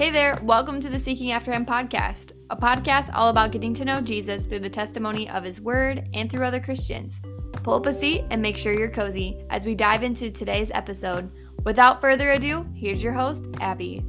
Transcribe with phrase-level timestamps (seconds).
[0.00, 3.84] Hey there, welcome to the Seeking After Him podcast, a podcast all about getting to
[3.84, 7.20] know Jesus through the testimony of his word and through other Christians.
[7.52, 11.30] Pull up a seat and make sure you're cozy as we dive into today's episode.
[11.64, 14.02] Without further ado, here's your host, Abby.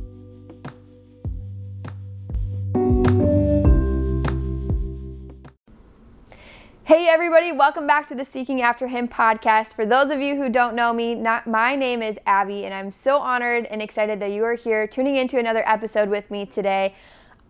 [6.91, 9.75] Hey everybody, welcome back to the Seeking After Him podcast.
[9.75, 12.91] For those of you who don't know me, not, my name is Abby and I'm
[12.91, 16.93] so honored and excited that you are here tuning into another episode with me today.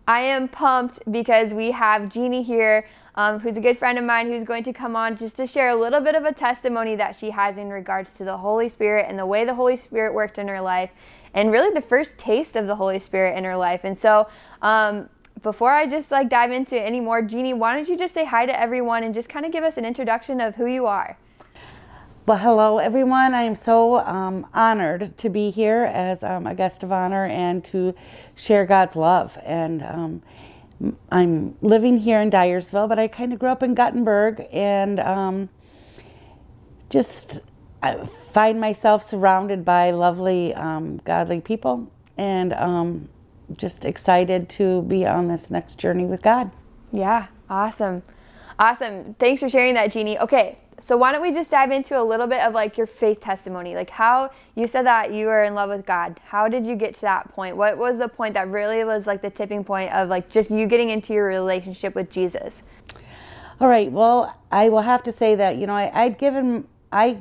[0.06, 4.28] I am pumped because we have Jeannie here, um, who's a good friend of mine,
[4.28, 7.16] who's going to come on just to share a little bit of a testimony that
[7.16, 10.38] she has in regards to the Holy Spirit and the way the Holy Spirit worked
[10.38, 10.92] in her life,
[11.34, 13.80] and really the first taste of the Holy Spirit in her life.
[13.82, 14.28] And so,
[14.62, 15.08] um,
[15.42, 18.46] before I just like dive into any more, Jeannie, why don't you just say hi
[18.46, 21.16] to everyone and just kind of give us an introduction of who you are?
[22.24, 23.34] Well, hello everyone.
[23.34, 27.64] I am so um, honored to be here as um, a guest of honor and
[27.64, 27.94] to
[28.36, 29.36] share God's love.
[29.42, 30.22] And um,
[31.10, 35.48] I'm living here in Dyersville, but I kind of grew up in Guttenberg and um,
[36.88, 37.40] just
[37.82, 41.90] I find myself surrounded by lovely, um, godly people.
[42.16, 43.08] And um,
[43.56, 46.50] just excited to be on this next journey with God.
[46.92, 48.02] Yeah, awesome.
[48.58, 49.14] Awesome.
[49.14, 50.18] Thanks for sharing that, Jeannie.
[50.18, 53.20] Okay, so why don't we just dive into a little bit of like your faith
[53.20, 53.74] testimony?
[53.74, 56.20] Like how you said that you were in love with God.
[56.24, 57.56] How did you get to that point?
[57.56, 60.66] What was the point that really was like the tipping point of like just you
[60.66, 62.64] getting into your relationship with Jesus?
[63.60, 63.92] All right.
[63.92, 67.18] Well, I will have to say that, you know, I, I'd given I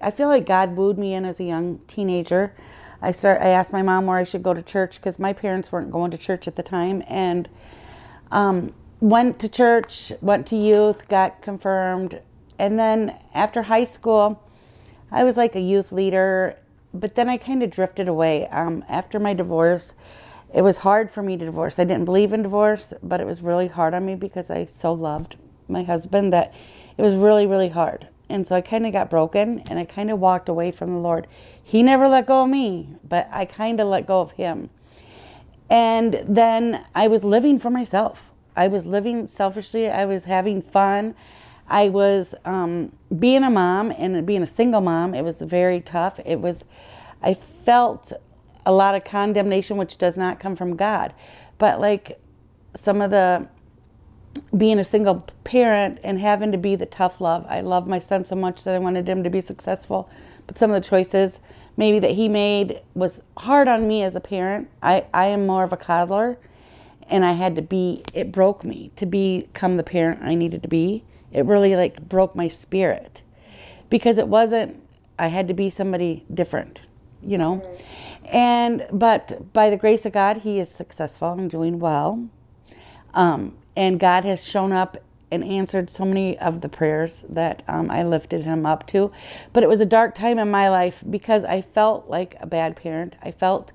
[0.00, 2.54] I feel like God wooed me in as a young teenager.
[3.02, 3.40] I start.
[3.40, 6.10] I asked my mom where I should go to church because my parents weren't going
[6.10, 7.48] to church at the time, and
[8.30, 12.20] um, went to church, went to youth, got confirmed,
[12.58, 14.42] and then after high school,
[15.10, 16.56] I was like a youth leader,
[16.92, 18.46] but then I kind of drifted away.
[18.48, 19.94] Um, after my divorce,
[20.52, 21.78] it was hard for me to divorce.
[21.78, 24.92] I didn't believe in divorce, but it was really hard on me because I so
[24.92, 25.36] loved
[25.68, 26.52] my husband that
[26.98, 28.08] it was really, really hard.
[28.28, 30.98] And so I kind of got broken and I kind of walked away from the
[30.98, 31.26] Lord.
[31.64, 34.70] He never let go of me, but I kind of let go of him.
[35.68, 38.32] And then I was living for myself.
[38.56, 39.88] I was living selfishly.
[39.88, 41.14] I was having fun.
[41.68, 45.14] I was um, being a mom and being a single mom.
[45.14, 46.18] It was very tough.
[46.24, 46.64] It was,
[47.22, 48.12] I felt
[48.66, 51.14] a lot of condemnation, which does not come from God.
[51.58, 52.18] But like
[52.74, 53.46] some of the
[54.56, 57.46] being a single parent and having to be the tough love.
[57.48, 60.10] I love my son so much that I wanted him to be successful,
[60.50, 61.38] but some of the choices
[61.76, 64.68] maybe that he made was hard on me as a parent.
[64.82, 66.38] I, I am more of a coddler
[67.08, 70.68] and I had to be it broke me to become the parent I needed to
[70.68, 71.04] be.
[71.30, 73.22] It really like broke my spirit
[73.90, 74.82] because it wasn't
[75.20, 76.80] I had to be somebody different,
[77.22, 77.64] you know.
[78.24, 82.28] And but by the grace of God, he is successful and doing well.
[83.14, 84.96] Um, and God has shown up
[85.30, 89.12] and answered so many of the prayers that um, I lifted him up to.
[89.52, 92.76] But it was a dark time in my life because I felt like a bad
[92.76, 93.16] parent.
[93.22, 93.72] I felt,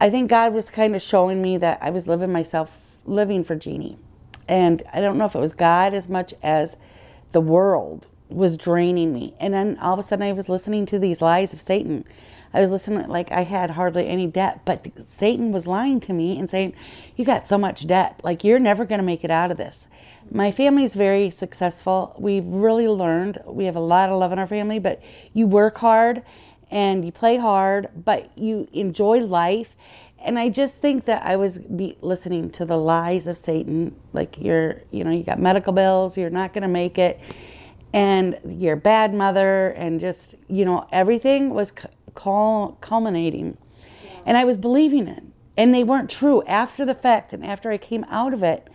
[0.00, 3.56] I think God was kind of showing me that I was living myself, living for
[3.56, 3.98] Jeannie.
[4.48, 6.76] And I don't know if it was God as much as
[7.32, 9.34] the world was draining me.
[9.40, 12.04] And then all of a sudden I was listening to these lies of Satan
[12.52, 16.38] I was listening like I had hardly any debt, but Satan was lying to me
[16.38, 16.74] and saying,
[17.16, 19.86] "You got so much debt, like you're never going to make it out of this."
[20.32, 22.14] My family is very successful.
[22.18, 23.38] We've really learned.
[23.46, 25.02] We have a lot of love in our family, but
[25.32, 26.22] you work hard
[26.70, 29.76] and you play hard, but you enjoy life.
[30.22, 34.38] And I just think that I was be listening to the lies of Satan, like
[34.38, 37.18] you're, you know, you got medical bills, you're not going to make it,
[37.92, 41.72] and you're a bad mother, and just, you know, everything was
[42.14, 43.56] culminating.
[44.04, 44.10] Yeah.
[44.26, 45.24] And I was believing it.
[45.56, 46.42] And they weren't true.
[46.44, 48.68] After the fact and after I came out of it,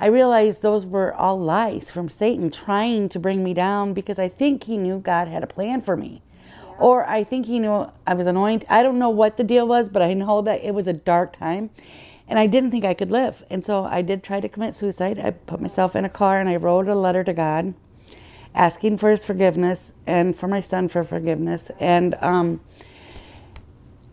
[0.00, 4.28] I realized those were all lies from Satan trying to bring me down because I
[4.28, 6.22] think he knew God had a plan for me.
[6.46, 6.76] Yeah.
[6.78, 8.68] Or I think he knew I was anointed.
[8.70, 11.36] I don't know what the deal was, but I know that it was a dark
[11.36, 11.70] time
[12.28, 13.42] and I didn't think I could live.
[13.50, 15.18] And so I did try to commit suicide.
[15.18, 17.74] I put myself in a car and I wrote a letter to God
[18.54, 21.70] asking for his forgiveness and for my son for forgiveness.
[21.80, 22.60] And, um,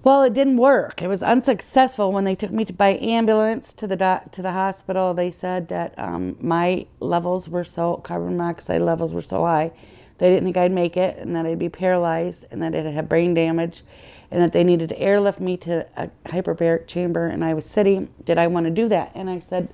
[0.06, 1.02] well, it didn't work.
[1.02, 4.52] It was unsuccessful when they took me to, by ambulance to the doc, to the
[4.52, 5.16] hospital.
[5.16, 9.72] They said that um, my levels were so carbon monoxide levels were so high,
[10.20, 13.10] they didn't think I'd make it, and that I'd be paralyzed, and that it had
[13.10, 13.82] brain damage,
[14.30, 17.26] and that they needed to airlift me to a hyperbaric chamber.
[17.26, 18.10] And I was sitting.
[18.24, 19.12] Did I want to do that?
[19.16, 19.74] And I said,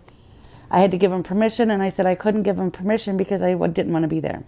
[0.72, 3.42] I had to give them permission, and I said I couldn't give them permission because
[3.42, 4.46] I didn't want to be there.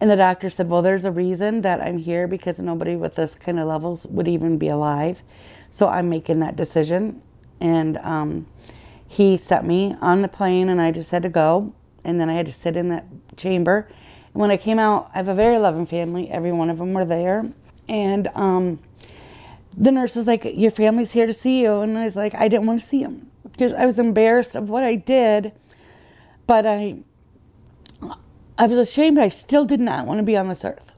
[0.00, 3.34] And the doctor said, Well, there's a reason that I'm here because nobody with this
[3.34, 5.22] kind of levels would even be alive.
[5.70, 7.22] So I'm making that decision.
[7.60, 8.46] And um,
[9.06, 11.74] he set me on the plane, and I just had to go.
[12.02, 13.04] And then I had to sit in that
[13.36, 13.88] chamber.
[14.32, 16.30] And when I came out, I have a very loving family.
[16.30, 17.44] Every one of them were there.
[17.88, 18.78] And um,
[19.76, 21.80] the nurse was like, Your family's here to see you.
[21.80, 24.70] And I was like, I didn't want to see them because I was embarrassed of
[24.70, 25.52] what I did.
[26.46, 26.98] But I,
[28.60, 29.18] I was ashamed.
[29.18, 30.92] I still did not want to be on this earth.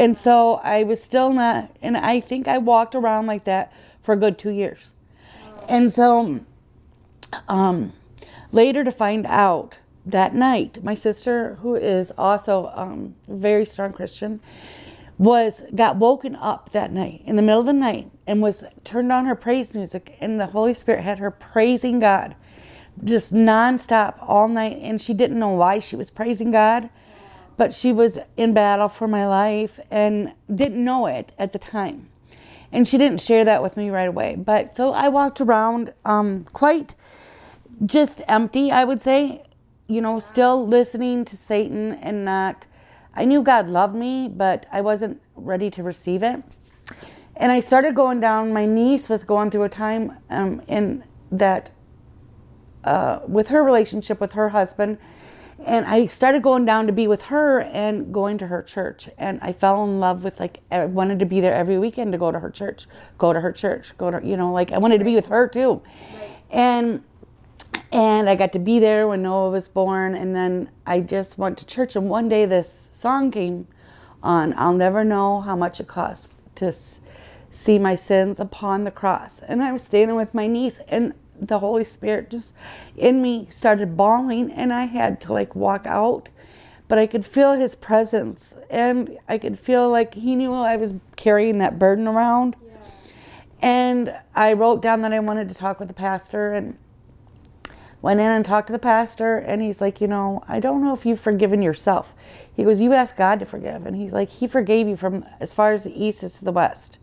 [0.00, 4.14] And so I was still not, and I think I walked around like that for
[4.14, 4.92] a good two years.
[5.68, 6.40] And so
[7.46, 7.92] um,
[8.50, 14.40] later to find out that night, my sister, who is also um, very strong Christian,
[15.18, 19.12] was got woken up that night in the middle of the night and was turned
[19.12, 22.34] on her praise music and the Holy Spirit had her praising God
[23.04, 26.90] just nonstop all night and she didn't know why she was praising God
[27.56, 32.08] but she was in battle for my life and didn't know it at the time
[32.70, 36.44] and she didn't share that with me right away but so I walked around um,
[36.52, 36.94] quite
[37.84, 39.42] just empty I would say
[39.86, 42.66] you know still listening to Satan and not
[43.14, 46.42] I knew God loved me, but I wasn't ready to receive it.
[47.36, 48.52] And I started going down.
[48.52, 51.70] My niece was going through a time um, in that
[52.84, 54.98] uh, with her relationship with her husband,
[55.64, 59.08] and I started going down to be with her and going to her church.
[59.16, 62.18] And I fell in love with like I wanted to be there every weekend to
[62.18, 62.86] go to her church,
[63.18, 65.46] go to her church, go to you know like I wanted to be with her
[65.48, 65.82] too.
[66.50, 67.04] And
[67.92, 70.14] and I got to be there when Noah was born.
[70.14, 71.94] And then I just went to church.
[71.94, 73.68] And one day this song came
[74.22, 76.74] on I'll never know how much it costs to
[77.50, 79.40] see my sins upon the cross.
[79.40, 81.12] And I was standing with my niece, and
[81.46, 82.54] the Holy Spirit just
[82.96, 86.28] in me started bawling, and I had to like walk out.
[86.88, 90.94] But I could feel his presence, and I could feel like he knew I was
[91.16, 92.54] carrying that burden around.
[92.62, 92.78] Yeah.
[93.62, 96.76] And I wrote down that I wanted to talk with the pastor, and
[98.02, 100.92] went in and talked to the pastor and he's like you know i don't know
[100.92, 102.14] if you've forgiven yourself
[102.52, 105.54] he goes you asked god to forgive and he's like he forgave you from as
[105.54, 106.98] far as the east is to the west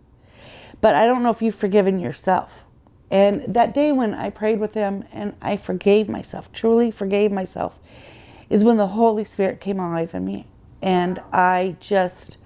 [0.82, 2.66] but i don't know if you've forgiven yourself
[3.12, 7.80] and that day when i prayed with him and i forgave myself truly forgave myself
[8.50, 10.46] is when the holy spirit came alive in me
[10.82, 12.38] and i just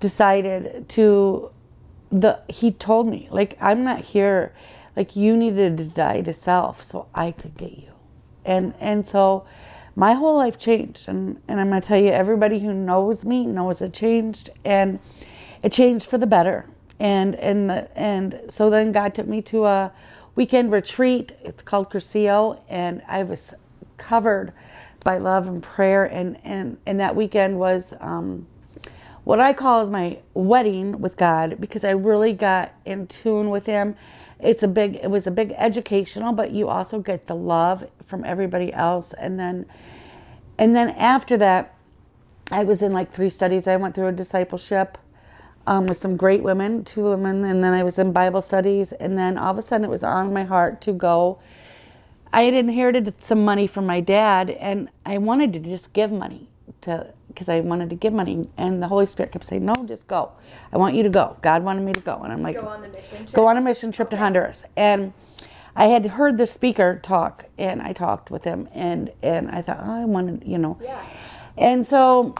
[0.00, 1.50] decided to
[2.10, 4.52] the he told me like i'm not here
[4.96, 7.92] like you needed to die to self so I could get you.
[8.44, 9.46] And and so
[9.96, 13.80] my whole life changed and, and I'm gonna tell you everybody who knows me knows
[13.80, 14.98] it changed and
[15.62, 16.66] it changed for the better.
[17.00, 19.92] And and the, and so then God took me to a
[20.36, 21.32] weekend retreat.
[21.42, 23.54] It's called Cursillo and I was
[23.98, 24.52] covered
[25.02, 26.04] by love and prayer.
[26.04, 28.46] And and, and that weekend was um,
[29.24, 33.66] what I call is my wedding with God because I really got in tune with
[33.66, 33.96] him.
[34.40, 38.24] It's a big it was a big educational but you also get the love from
[38.24, 39.12] everybody else.
[39.14, 39.66] And then
[40.58, 41.74] and then after that
[42.52, 43.66] i was in like three studies.
[43.66, 44.98] I went through a discipleship
[45.66, 49.18] um, with some great women two women and then i was in bible studies and
[49.18, 51.38] then all of a sudden it was on my heart to go
[52.32, 56.48] i had inherited some money from my dad and i wanted to just give money
[56.80, 60.06] to because I wanted to give money, and the Holy Spirit kept saying, "No, just
[60.06, 60.30] go.
[60.72, 61.36] I want you to go.
[61.42, 63.56] God wanted me to go." And I'm like, "Go on the mission trip." Go on
[63.56, 64.16] a mission trip okay.
[64.16, 65.12] to Honduras, and
[65.76, 69.80] I had heard the speaker talk, and I talked with him, and and I thought,
[69.82, 71.04] oh, I wanted, you know, yeah.
[71.56, 72.34] And so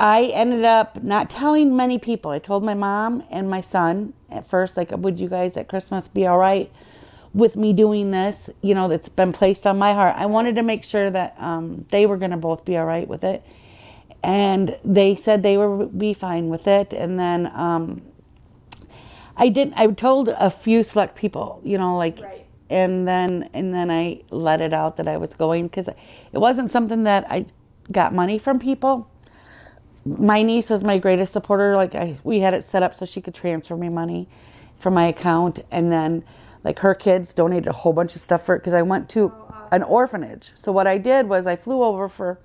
[0.00, 2.30] I ended up not telling many people.
[2.30, 6.06] I told my mom and my son at first, like, would you guys at Christmas
[6.06, 6.70] be all right
[7.34, 8.48] with me doing this?
[8.62, 10.14] You know, that's been placed on my heart.
[10.16, 13.08] I wanted to make sure that um, they were going to both be all right
[13.08, 13.42] with it
[14.22, 16.92] and they said they would be fine with it.
[16.92, 18.02] And then um,
[19.36, 19.74] I didn't.
[19.76, 22.46] I told a few select people, you know, like, right.
[22.68, 25.96] and then and then I let it out that I was going because it
[26.38, 27.46] wasn't something that I
[27.92, 29.08] got money from people.
[30.16, 31.76] My niece was my greatest supporter.
[31.76, 34.28] Like I, we had it set up so she could transfer me money
[34.78, 36.24] from my account, and then
[36.64, 39.32] like her kids donated a whole bunch of stuff for it because I went to
[39.70, 40.52] an orphanage.
[40.54, 42.38] So what I did was I flew over for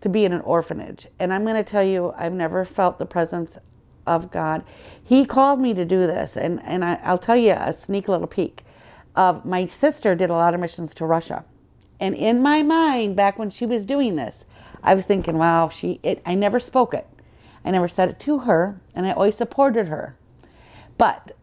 [0.00, 1.06] to be in an orphanage.
[1.18, 3.58] And I'm going to tell you, I've never felt the presence
[4.06, 4.62] of God.
[5.02, 6.36] He called me to do this.
[6.36, 8.64] And, and I, I'll tell you a sneak little peek
[9.14, 11.44] of my sister did a lot of missions to Russia.
[11.98, 14.44] And in my mind, back when she was doing this,
[14.86, 17.06] I was thinking, wow, she, it, I never spoke it.
[17.64, 20.16] I never said it to her, and I always supported her.
[20.96, 21.36] But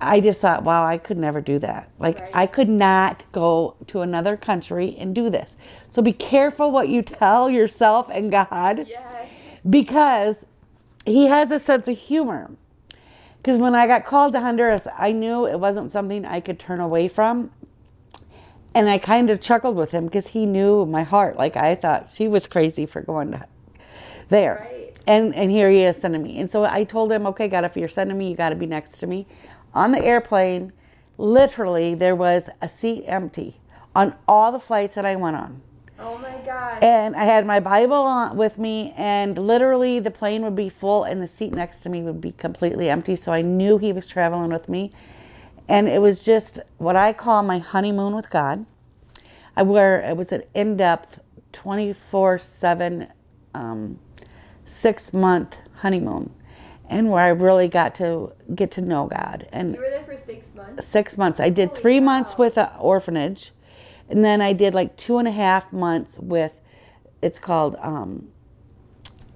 [0.00, 1.90] I just thought, wow, I could never do that.
[1.98, 2.30] Like, right.
[2.32, 5.56] I could not go to another country and do this.
[5.90, 8.86] So be careful what you tell yourself and God.
[8.86, 9.32] Yes.
[9.68, 10.46] Because
[11.04, 12.52] He has a sense of humor.
[13.38, 16.78] Because when I got called to Honduras, I knew it wasn't something I could turn
[16.78, 17.50] away from.
[18.76, 21.38] And I kind of chuckled with him because he knew my heart.
[21.38, 23.46] Like I thought she was crazy for going to
[24.28, 24.68] there.
[24.70, 24.92] Right.
[25.06, 26.38] And and here he is sending me.
[26.38, 28.66] And so I told him, okay, God, if you're sending me, you got to be
[28.66, 29.26] next to me.
[29.72, 30.74] On the airplane,
[31.16, 33.56] literally, there was a seat empty
[33.94, 35.62] on all the flights that I went on.
[35.98, 36.84] Oh my God.
[36.84, 41.04] And I had my Bible on, with me, and literally the plane would be full,
[41.04, 43.16] and the seat next to me would be completely empty.
[43.16, 44.92] So I knew he was traveling with me.
[45.68, 48.66] And it was just what I call my honeymoon with God.
[49.56, 51.20] I where it was an in-depth,
[51.52, 53.08] 24/7,
[53.54, 53.98] um,
[54.64, 56.30] six-month honeymoon,
[56.88, 59.48] and where I really got to get to know God.
[59.52, 60.86] And you were there for six months.
[60.86, 61.40] six months.
[61.40, 62.04] I did Holy three cow.
[62.04, 63.52] months with an orphanage,
[64.08, 66.52] and then I did like two and a half months with.
[67.22, 68.28] It's called um,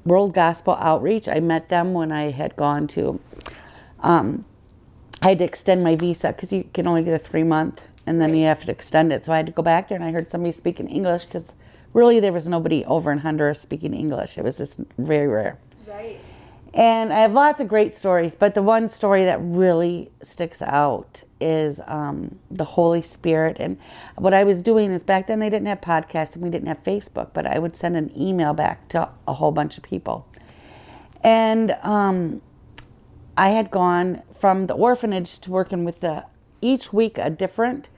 [0.04, 1.28] World Gospel Outreach.
[1.28, 3.20] I met them when I had gone to.
[4.00, 4.44] Um,
[5.22, 8.20] I had to extend my visa because you can only get a three month, and
[8.20, 9.24] then you have to extend it.
[9.24, 11.52] So I had to go back there, and I heard somebody speaking English because
[11.92, 14.38] really there was nobody over in Honduras speaking English.
[14.38, 15.58] It was just very rare.
[15.86, 16.20] Right.
[16.72, 21.24] And I have lots of great stories, but the one story that really sticks out
[21.40, 23.56] is um, the Holy Spirit.
[23.58, 23.76] And
[24.16, 26.82] what I was doing is back then they didn't have podcasts and we didn't have
[26.84, 30.28] Facebook, but I would send an email back to a whole bunch of people.
[31.24, 32.40] And um,
[33.36, 36.24] I had gone from the orphanage to working with the
[36.62, 37.90] each week a different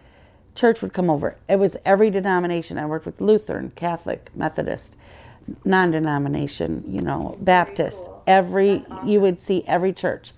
[0.55, 1.37] church would come over.
[1.49, 2.79] It was every denomination.
[2.79, 4.97] I worked with Lutheran, Catholic, Methodist,
[5.65, 8.05] non-denomination, you know, Baptist.
[8.05, 8.23] cool.
[8.27, 10.33] Every you would see every church,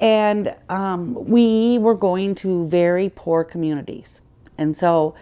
[0.00, 4.20] and um, we were going to very poor communities,
[4.58, 5.14] and so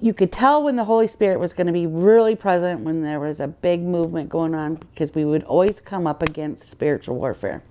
[0.00, 3.20] you could tell when the Holy Spirit was going to be really present when there
[3.20, 7.62] was a big movement going on because we would always come up against spiritual warfare.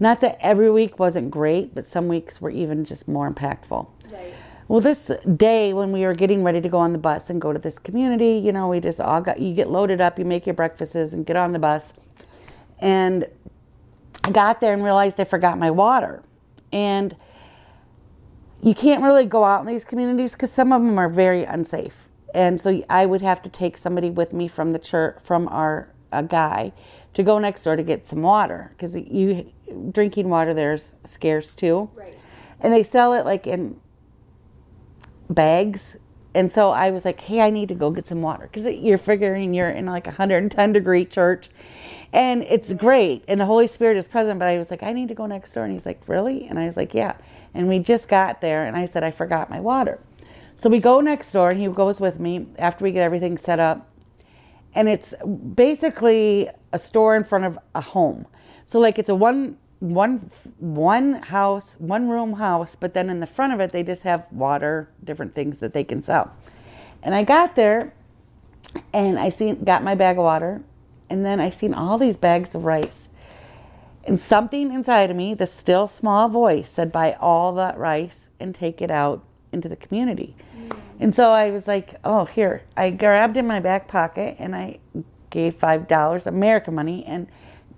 [0.00, 3.86] Not that every week wasn't great, but some weeks were even just more impactful.
[4.10, 4.34] Right.
[4.66, 7.52] Well, this day when we were getting ready to go on the bus and go
[7.52, 10.46] to this community, you know, we just all got, you get loaded up, you make
[10.46, 11.92] your breakfasts and get on the bus.
[12.78, 13.26] And
[14.24, 16.22] I got there and realized I forgot my water.
[16.72, 17.14] And
[18.62, 22.08] you can't really go out in these communities because some of them are very unsafe.
[22.34, 25.88] And so I would have to take somebody with me from the church, from our
[26.14, 26.72] a guy,
[27.14, 29.50] to go next door to get some water because you
[29.90, 32.16] drinking water there's scarce too Right.
[32.60, 33.80] and they sell it like in
[35.30, 35.96] bags.
[36.34, 38.98] And so I was like, hey, I need to go get some water because you're
[38.98, 41.48] figuring you're in like a 110 degree church
[42.12, 44.38] and it's great and the Holy Spirit is present.
[44.40, 45.64] But I was like, I need to go next door.
[45.64, 46.46] And he's like, really?
[46.48, 47.14] And I was like, yeah.
[47.54, 50.00] And we just got there and I said, I forgot my water.
[50.56, 53.60] So we go next door and he goes with me after we get everything set
[53.60, 53.88] up.
[54.74, 55.14] And it's
[55.54, 58.26] basically a store in front of a home.
[58.66, 63.26] So like it's a one one one house, one room house, but then in the
[63.26, 66.34] front of it they just have water, different things that they can sell.
[67.02, 67.92] And I got there
[68.92, 70.62] and I seen got my bag of water
[71.10, 73.08] and then I seen all these bags of rice.
[74.06, 78.54] And something inside of me, the still small voice said buy all that rice and
[78.54, 80.34] take it out into the community.
[81.04, 82.62] And so I was like, oh, here.
[82.78, 84.78] I grabbed in my back pocket and I
[85.28, 87.26] gave $5 American money and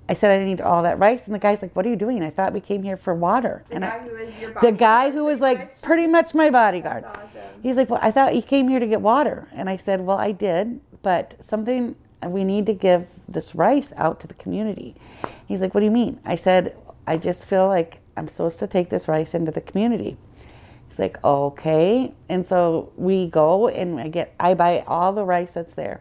[0.08, 1.26] I said I need all that rice.
[1.26, 2.22] And the guy's like, what are you doing?
[2.22, 3.64] I thought we came here for water.
[3.66, 5.82] The and I, guy who was your the guy who was like much?
[5.82, 7.02] pretty much my bodyguard.
[7.02, 7.40] Awesome.
[7.64, 9.48] He's like, well, I thought you came here to get water.
[9.52, 14.20] And I said, well, I did, but something, we need to give this rice out
[14.20, 14.94] to the community.
[15.48, 16.20] He's like, what do you mean?
[16.24, 16.76] I said,
[17.08, 20.16] I just feel like I'm supposed to take this rice into the community.
[20.88, 22.14] He's like, okay.
[22.28, 26.00] And so we go and I get, I buy all the rice that's there.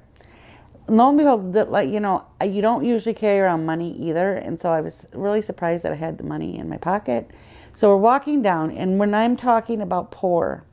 [0.87, 4.33] Lo and behold, like, you know, you don't usually carry around money either.
[4.35, 7.31] And so I was really surprised that I had the money in my pocket.
[7.73, 10.63] So we're walking down, and when I'm talking about poor,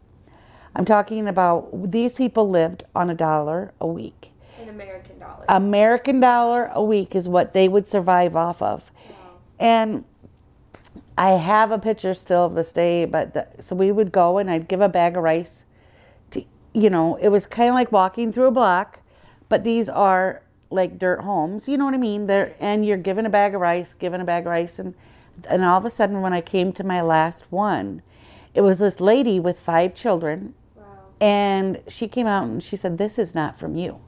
[0.76, 4.31] I'm talking about these people lived on a dollar a week.
[4.61, 5.45] An American dollar.
[5.49, 8.92] American dollar a week is what they would survive off of.
[9.59, 10.04] And
[11.16, 14.50] I have a picture still of this day, but the, so we would go and
[14.50, 15.64] I'd give a bag of rice
[16.31, 19.00] to, you know, it was kind of like walking through a block,
[19.49, 22.26] but these are like dirt homes, you know what I mean?
[22.26, 24.78] They're, and you're given a bag of rice, given a bag of rice.
[24.78, 24.95] And,
[25.49, 28.00] and all of a sudden, when I came to my last one,
[28.54, 30.85] it was this lady with five children wow.
[31.21, 34.00] and she came out and she said this is not from you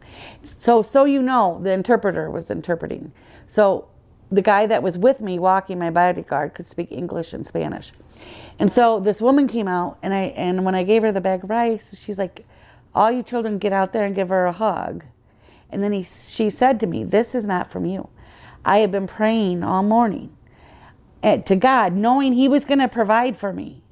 [0.43, 3.13] so so you know the interpreter was interpreting
[3.47, 3.89] so
[4.31, 7.93] the guy that was with me walking my bodyguard could speak english and spanish
[8.59, 11.45] and so this woman came out and i and when i gave her the bag
[11.45, 12.47] of rice she's like
[12.95, 15.05] all you children get out there and give her a hug
[15.71, 18.09] and then he she said to me this is not from you
[18.65, 20.35] i have been praying all morning
[21.25, 23.83] eh, to God, knowing He was going to provide for me.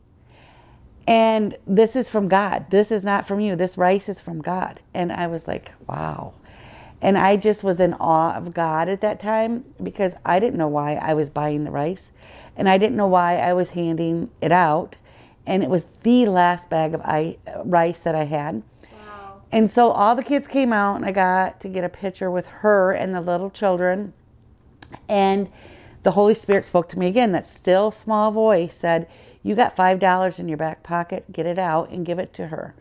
[1.07, 2.67] And this is from God.
[2.71, 3.57] This is not from you.
[3.57, 4.81] This rice is from God.
[4.95, 6.35] And I was like, wow.
[7.03, 10.69] And I just was in awe of God at that time because I didn't know
[10.69, 12.13] why I was buying the rice
[12.57, 14.97] and I didn't know why I was handing it out.
[15.45, 18.63] And it was the last bag of I, rice that I had.
[18.93, 19.43] Wow.
[19.51, 22.47] And so all the kids came out and I got to get a picture with
[22.47, 24.13] her and the little children.
[25.09, 25.51] And
[26.05, 27.33] the Holy Spirit spoke to me again.
[27.33, 29.09] That still small voice said,
[29.43, 32.75] You got $5 in your back pocket, get it out and give it to her.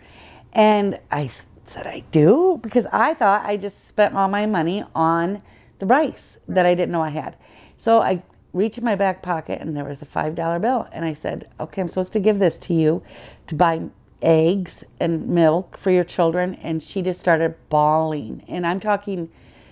[0.54, 1.32] And I
[1.72, 2.60] said, I do?
[2.62, 5.42] Because I thought I just spent all my money on
[5.80, 7.38] the rice that I didn't know I had.
[7.78, 8.24] So I
[8.54, 10.88] reached in my back pocket and there was a $5 bill.
[10.92, 13.02] And I said, Okay, I'm supposed to give this to you
[13.48, 13.82] to buy
[14.22, 16.56] eggs and milk for your children.
[16.56, 18.44] And she just started bawling.
[18.48, 19.30] And I'm talking,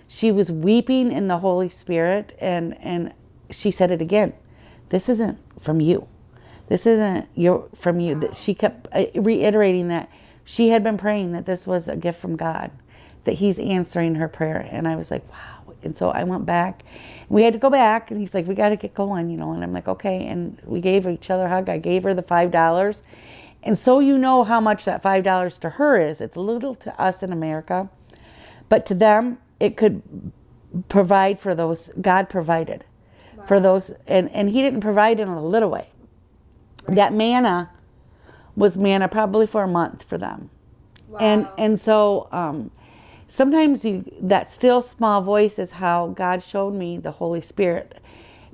[0.08, 2.36] she was weeping in the Holy Spirit.
[2.40, 3.14] And, and
[3.52, 4.34] she said it again
[4.90, 6.08] This isn't from you.
[6.68, 8.20] This isn't your, from you.
[8.20, 10.10] That She kept uh, reiterating that
[10.50, 12.72] she had been praying that this was a gift from God,
[13.26, 14.68] that He's answering her prayer.
[14.72, 15.76] And I was like, wow.
[15.84, 16.82] And so I went back.
[17.30, 19.54] We had to go back, and he's like, we got to get going, you know.
[19.54, 20.26] And I'm like, okay.
[20.26, 21.70] And we gave each other a hug.
[21.70, 23.02] I gave her the $5.
[23.62, 26.20] And so you know how much that $5 to her is.
[26.20, 27.88] It's little to us in America,
[28.70, 30.02] but to them, it could
[30.90, 32.84] provide for those God provided
[33.38, 33.46] wow.
[33.46, 33.92] for those.
[34.08, 35.90] And, and He didn't provide in a little way.
[36.88, 36.96] Right.
[36.96, 37.70] That manna
[38.60, 40.50] was manna probably for a month for them.
[41.08, 41.20] Wow.
[41.20, 42.72] And and so um,
[43.28, 48.00] sometimes you that still small voice is how God showed me the Holy Spirit.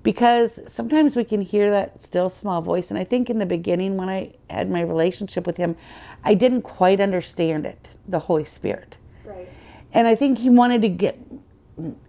[0.04, 2.92] Because sometimes we can hear that still small voice.
[2.92, 5.76] And I think in the beginning, when I had my relationship with Him,
[6.24, 8.98] I didn't quite understand it, the Holy Spirit.
[9.26, 9.50] Right.
[9.94, 11.18] And I think He wanted to get,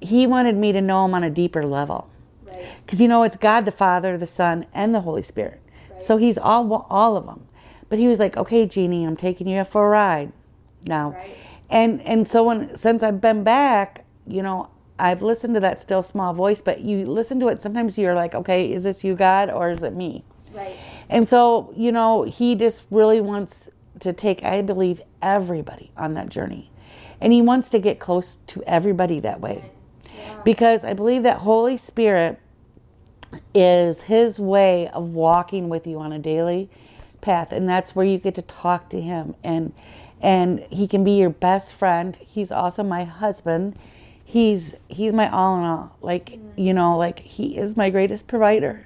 [0.03, 2.11] He wanted me to know Him on a deeper level.
[2.45, 3.01] Because, right.
[3.01, 5.63] you know, it's God the Father, the Son, and the Holy Spirit.
[5.91, 6.05] Right.
[6.05, 7.49] So He's all, all of them.
[7.89, 10.33] But he was like, "Okay, Jeannie, I'm taking you for a ride
[10.87, 11.37] now." Right.
[11.71, 14.69] And and so when since I've been back, you know,
[14.99, 18.35] I've listened to that still small voice, but you listen to it sometimes you're like,
[18.35, 20.77] "Okay, is this you God or is it me?" Right.
[21.09, 23.71] And so, you know, he just really wants
[24.01, 26.71] to take I believe everybody on that journey.
[27.21, 29.71] And he wants to get close to everybody that way.
[30.15, 30.41] Yeah.
[30.45, 32.39] Because I believe that Holy Spirit
[33.55, 36.69] is his way of walking with you on a daily
[37.27, 39.35] path and that's where you get to talk to him.
[39.45, 39.75] And
[40.23, 42.17] and he can be your best friend.
[42.17, 43.77] He's also my husband.
[44.25, 45.97] He's he's my all in all.
[46.01, 48.83] Like you know like he is my greatest provider.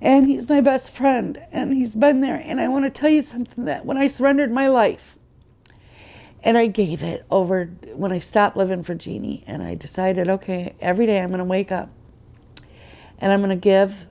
[0.00, 1.42] And he's my best friend.
[1.52, 2.40] And he's been there.
[2.44, 5.18] And i want to tell you something that when i surrendered my life
[6.44, 10.74] and i gave it over when i stopped living for jeannie and i decided okay
[10.80, 11.88] every day i'm going to wake up
[13.18, 14.04] and i'm going to give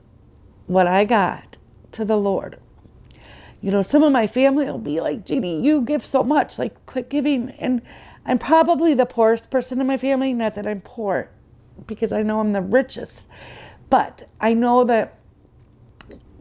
[0.66, 1.58] what i got
[1.90, 2.58] to the lord
[3.62, 6.84] you know, some of my family will be like, Jeannie, you give so much, like
[6.86, 7.50] quit giving.
[7.50, 7.80] And
[8.26, 10.34] I'm probably the poorest person in my family.
[10.34, 11.30] Not that I'm poor,
[11.86, 13.24] because I know I'm the richest,
[13.88, 15.16] but I know that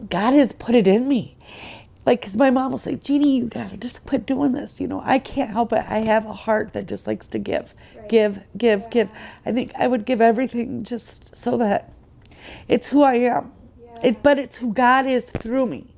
[0.09, 1.37] God has put it in me.
[2.03, 4.79] Like, because my mom will say, Jeannie, you gotta just quit doing this.
[4.79, 5.85] You know, I can't help it.
[5.87, 8.09] I have a heart that just likes to give, right.
[8.09, 8.89] give, give, yeah.
[8.89, 9.09] give.
[9.45, 11.93] I think I would give everything just so that
[12.67, 13.51] it's who I am.
[13.79, 13.99] Yeah.
[14.05, 15.90] It, but it's who God is through me.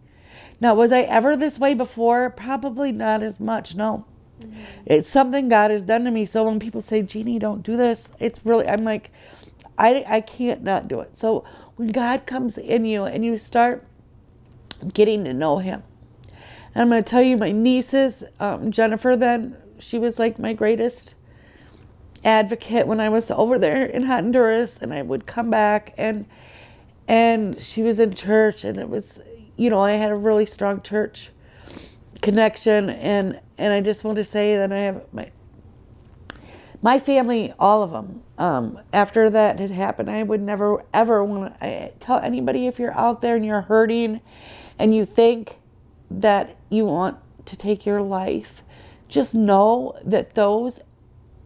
[0.64, 2.30] Now, was I ever this way before?
[2.30, 3.76] Probably not as much.
[3.76, 4.06] No.
[4.40, 4.62] Mm-hmm.
[4.86, 6.24] It's something God has done to me.
[6.24, 9.12] So when people say, Jeannie, don't do this, it's really, I'm like,
[9.78, 11.20] I, I can't not do it.
[11.20, 11.44] So
[11.76, 13.86] when God comes in you and you start
[14.94, 15.84] getting to know Him,
[16.74, 20.54] and I'm going to tell you, my nieces, um, Jennifer, then, she was like my
[20.54, 21.14] greatest
[22.24, 26.26] advocate when I was over there in Honduras, and I would come back and
[27.06, 29.20] and she was in church, and it was
[29.56, 31.30] you know, I had a really strong church
[32.22, 35.32] connection, and and I just want to say that I have my
[36.82, 38.22] my family, all of them.
[38.38, 42.98] Um, after that had happened, I would never ever want to tell anybody if you're
[42.98, 44.22] out there and you're hurting,
[44.80, 45.60] and you think
[46.10, 48.64] that you want to take your life,
[49.08, 50.80] just know that those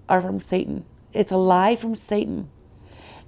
[0.10, 0.86] are from Satan.
[1.14, 2.50] It's a lie from Satan.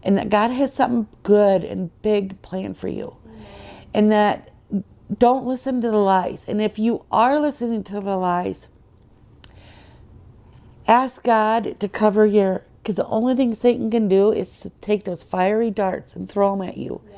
[0.02, 3.18] And that God has something good and big planned for you.
[3.94, 4.49] And that
[5.18, 6.46] don't listen to the lies.
[6.48, 8.68] And if you are listening to the lies,
[10.88, 15.06] ask God to cover your, because the only thing Satan can do is to take
[15.06, 17.02] those fiery darts and throw them at you.
[17.12, 17.18] Yeah.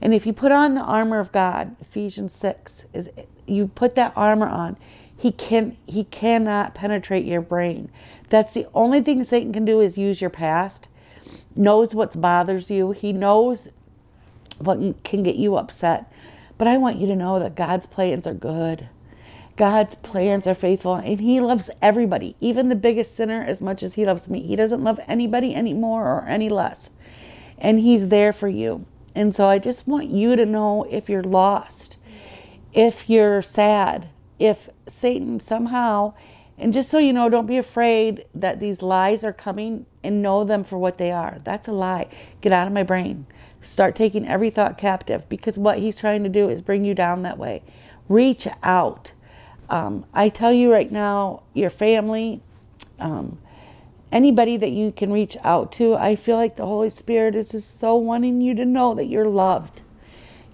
[0.00, 3.08] And if you put on the armor of God, Ephesians 6, is
[3.46, 4.76] you put that armor on,
[5.16, 7.90] he can he cannot penetrate your brain.
[8.28, 10.88] That's the only thing Satan can do is use your past.
[11.54, 12.90] Knows what bothers you.
[12.90, 13.68] He knows
[14.58, 16.12] what can get you upset.
[16.62, 18.88] But I want you to know that God's plans are good.
[19.56, 23.94] God's plans are faithful and He loves everybody, even the biggest sinner, as much as
[23.94, 24.46] He loves me.
[24.46, 26.88] He doesn't love anybody any more or any less.
[27.58, 28.86] And He's there for you.
[29.12, 31.96] And so I just want you to know if you're lost,
[32.72, 36.14] if you're sad, if Satan somehow,
[36.56, 40.44] and just so you know, don't be afraid that these lies are coming and know
[40.44, 41.40] them for what they are.
[41.42, 42.06] That's a lie.
[42.40, 43.26] Get out of my brain.
[43.62, 47.22] Start taking every thought captive because what he's trying to do is bring you down
[47.22, 47.62] that way.
[48.08, 49.12] Reach out.
[49.70, 52.42] Um, I tell you right now, your family,
[52.98, 53.38] um,
[54.10, 57.78] anybody that you can reach out to, I feel like the Holy Spirit is just
[57.78, 59.82] so wanting you to know that you're loved.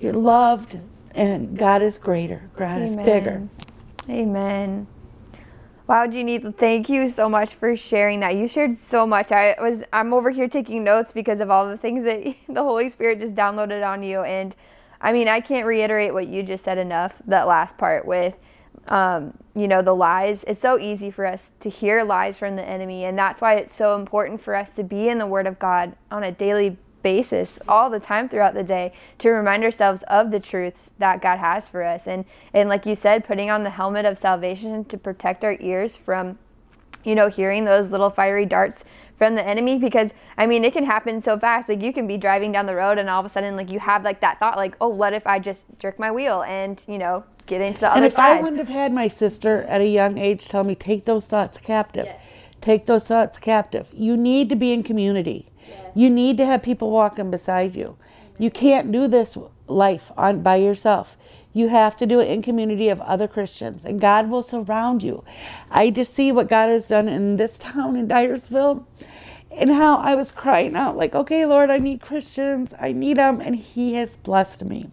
[0.00, 0.78] You're loved,
[1.14, 2.88] and God is greater, God Amen.
[2.88, 3.48] is bigger.
[4.08, 4.86] Amen.
[5.88, 8.36] Wow, Jeannie, thank you so much for sharing that.
[8.36, 9.32] You shared so much.
[9.32, 12.90] I was I'm over here taking notes because of all the things that the Holy
[12.90, 14.54] Spirit just downloaded on you and
[15.00, 18.38] I mean, I can't reiterate what you just said enough that last part with
[18.88, 20.44] um, you know, the lies.
[20.46, 23.74] It's so easy for us to hear lies from the enemy and that's why it's
[23.74, 27.58] so important for us to be in the word of God on a daily basis
[27.68, 31.68] all the time throughout the day to remind ourselves of the truths that God has
[31.68, 32.06] for us.
[32.06, 35.96] And and like you said putting on the helmet of salvation to protect our ears
[35.96, 36.38] from
[37.04, 38.84] you know hearing those little fiery darts
[39.16, 39.78] from the enemy.
[39.78, 41.68] Because I mean it can happen so fast.
[41.68, 43.80] Like you can be driving down the road and all of a sudden like you
[43.80, 46.98] have like that thought like oh what if I just jerk my wheel and you
[46.98, 49.88] know get into the and other if I wouldn't have had my sister at a
[49.88, 52.06] young age tell me take those thoughts captive.
[52.06, 52.24] Yes.
[52.60, 53.88] take those thoughts captive.
[53.92, 55.48] You need to be in community
[55.94, 57.96] you need to have people walking beside you.
[58.38, 61.16] You can't do this life on by yourself.
[61.52, 65.24] You have to do it in community of other Christians, and God will surround you.
[65.70, 68.84] I just see what God has done in this town in Dyersville,
[69.50, 73.40] and how I was crying out, like, okay, Lord, I need Christians, I need them,
[73.40, 74.90] and He has blessed me.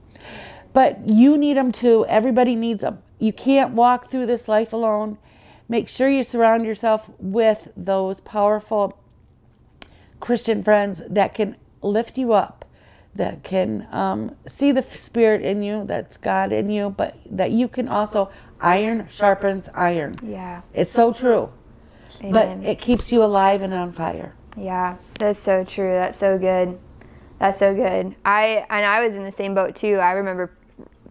[0.73, 2.05] But you need them too.
[2.07, 3.03] Everybody needs them.
[3.19, 5.17] You can't walk through this life alone.
[5.69, 8.97] Make sure you surround yourself with those powerful
[10.25, 12.65] Christian friends that can lift you up,
[13.13, 17.67] that can um, see the spirit in you, that's God in you, but that you
[17.67, 20.17] can also iron sharpens iron.
[20.23, 20.61] Yeah.
[20.73, 21.51] It's so true.
[22.21, 22.61] Amen.
[22.61, 24.33] But it keeps you alive and on fire.
[24.57, 25.91] Yeah, that's so true.
[25.91, 26.79] That's so good.
[27.37, 28.15] That's so good.
[28.25, 29.97] I and I was in the same boat too.
[29.97, 30.57] I remember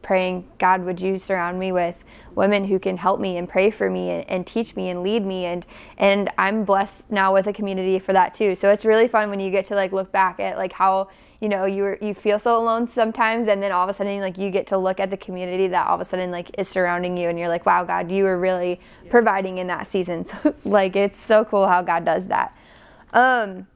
[0.03, 2.03] praying, God, would you surround me with
[2.35, 5.25] women who can help me and pray for me and, and, teach me and lead
[5.25, 5.67] me and
[5.97, 8.55] and I'm blessed now with a community for that too.
[8.55, 11.09] So it's really fun when you get to like look back at like how
[11.41, 14.39] you know you you feel so alone sometimes and then all of a sudden like
[14.39, 17.17] you get to look at the community that all of a sudden like is surrounding
[17.17, 19.11] you and you're like wow God you were really yeah.
[19.11, 20.25] providing in that season.
[20.43, 22.57] So like it's so cool how God does that.
[23.13, 23.67] Um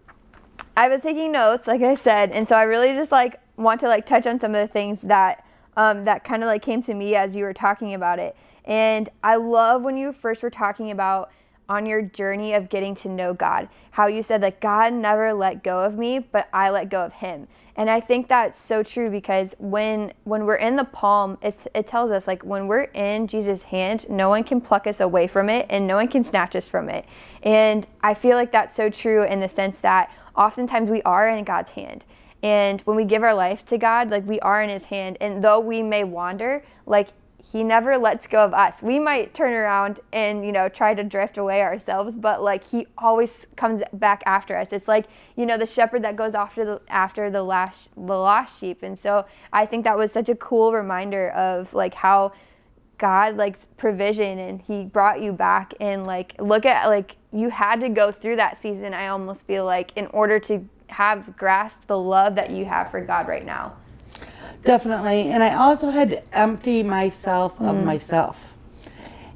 [0.77, 3.89] I was taking notes like I said and so I really just like want to
[3.89, 5.45] like touch on some of the things that
[5.79, 8.37] um, that kind of like came to me as you were talking about it.
[8.69, 11.33] And I love when you first were talking about
[11.69, 15.63] on your journey of getting to know God, how you said that God never let
[15.63, 17.49] go of me, but I let go of him.
[17.77, 21.87] And I think that's so true because when when we're in the palm, it's it
[21.87, 25.49] tells us like when we're in Jesus' hand, no one can pluck us away from
[25.49, 27.05] it and no one can snatch us from it.
[27.43, 31.45] And I feel like that's so true in the sense that oftentimes we are in
[31.45, 32.05] God's hand.
[32.43, 35.17] And when we give our life to God, like we are in his hand.
[35.21, 37.09] And though we may wander, like
[37.51, 38.83] he never lets go of us.
[38.83, 42.87] We might turn around and, you know, try to drift away ourselves, but like he
[42.99, 44.69] always comes back after us.
[44.71, 48.61] It's like, you know, the shepherd that goes after the after the last the lost
[48.61, 48.83] sheep.
[48.83, 52.33] And so I think that was such a cool reminder of like how
[52.99, 57.81] God likes provision and he brought you back and like look at like you had
[57.81, 61.99] to go through that season I almost feel like in order to have grasped the
[61.99, 63.77] love that you have for God right now.
[64.65, 65.31] Definitely.
[65.31, 67.85] And I also had to empty myself of mm.
[67.85, 68.39] myself.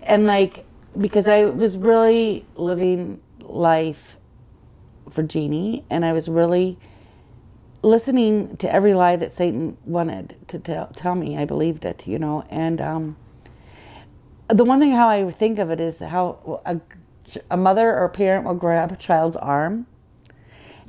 [0.03, 0.64] And like,
[0.98, 4.16] because I was really living life
[5.11, 6.79] for Jeannie and I was really
[7.83, 11.37] listening to every lie that Satan wanted to tell, tell me.
[11.37, 12.44] I believed it, you know.
[12.51, 13.16] And um,
[14.48, 16.81] the one thing how I think of it is how a,
[17.51, 19.87] a mother or a parent will grab a child's arm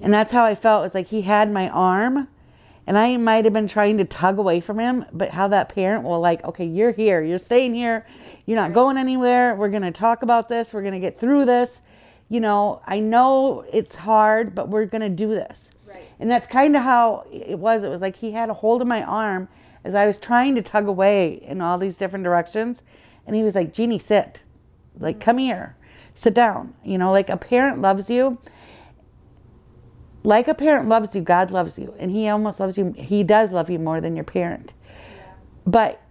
[0.03, 0.81] and that's how I felt.
[0.81, 2.27] It was like he had my arm
[2.85, 6.03] and I might have been trying to tug away from him, but how that parent
[6.03, 8.05] will like, okay, you're here, you're staying here,
[8.45, 9.55] you're not going anywhere.
[9.55, 10.73] We're going to talk about this.
[10.73, 11.79] We're going to get through this.
[12.27, 15.69] You know, I know it's hard, but we're going to do this.
[15.87, 16.09] Right.
[16.19, 17.83] And that's kind of how it was.
[17.83, 19.47] It was like he had a hold of my arm
[19.85, 22.83] as I was trying to tug away in all these different directions.
[23.25, 24.41] And he was like, Jeannie, sit.
[24.99, 25.23] Like, mm-hmm.
[25.23, 25.77] come here.
[26.15, 26.73] Sit down.
[26.83, 28.39] You know, like a parent loves you
[30.23, 32.93] like a parent loves you, God loves you, and He almost loves you.
[32.97, 34.73] He does love you more than your parent,
[35.65, 36.01] but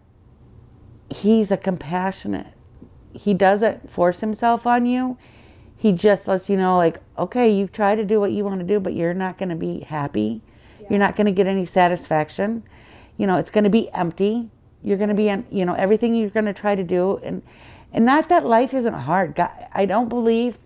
[1.11, 2.55] He's a compassionate.
[3.13, 5.17] He doesn't force Himself on you.
[5.77, 8.67] He just lets you know, like, okay, you've tried to do what you want to
[8.67, 10.41] do, but you're not going to be happy.
[10.89, 12.63] You're not going to get any satisfaction.
[13.17, 14.51] You know, it's going to be empty.
[14.83, 17.43] You're going to be, you know, everything you're going to try to do, and
[17.93, 19.35] and not that life isn't hard.
[19.35, 20.59] God, I don't believe.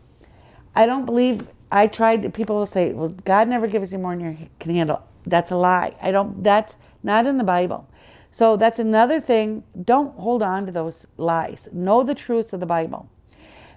[0.75, 2.33] I don't believe I tried.
[2.35, 5.57] People will say, "Well, God never gives you more than you can handle." That's a
[5.57, 5.94] lie.
[6.00, 6.42] I don't.
[6.42, 7.88] That's not in the Bible.
[8.31, 9.64] So that's another thing.
[9.83, 11.68] Don't hold on to those lies.
[11.72, 13.09] Know the truths of the Bible,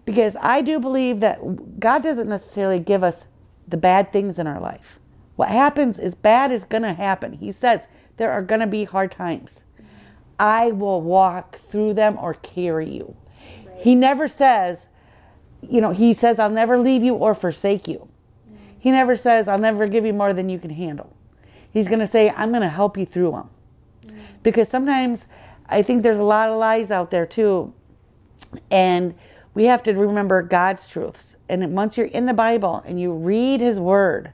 [0.06, 3.26] because I do believe that God doesn't necessarily give us
[3.68, 5.00] the bad things in our life.
[5.36, 7.34] What happens is bad is going to happen.
[7.34, 9.62] He says there are going to be hard times.
[10.38, 13.16] I will walk through them or carry you.
[13.66, 13.78] Right.
[13.78, 14.88] He never says,
[15.62, 18.08] you know, he says, I'll never leave you or forsake you.
[18.50, 18.58] Mm.
[18.80, 21.16] He never says, I'll never give you more than you can handle.
[21.72, 23.50] He's going to say, I'm going to help you through them.
[24.06, 24.22] Mm.
[24.44, 25.26] Because sometimes
[25.68, 27.74] I think there's a lot of lies out there too.
[28.72, 29.16] And
[29.54, 31.36] we have to remember God's truths.
[31.50, 34.32] And once you're in the Bible and you read his word,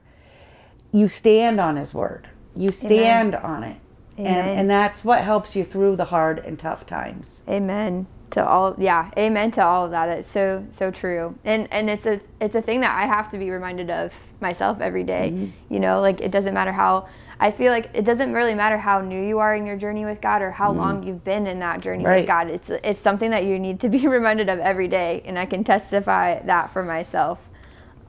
[0.92, 2.30] you stand on his word.
[2.56, 3.52] You stand Amen.
[3.52, 3.78] on it.
[4.18, 4.38] Amen.
[4.38, 7.42] And, and that's what helps you through the hard and tough times.
[7.50, 11.90] Amen to all yeah amen to all of that it's so so true and and
[11.90, 15.32] it's a it's a thing that i have to be reminded of myself every day.
[15.32, 15.74] Mm-hmm.
[15.74, 17.08] you know like it doesn't matter how
[17.40, 20.20] i feel like it doesn't really matter how new you are in your journey with
[20.20, 20.80] god or how mm-hmm.
[20.80, 22.18] long you've been in that journey right.
[22.18, 25.40] with god it's it's something that you need to be reminded of every day and
[25.40, 27.40] i can testify that for myself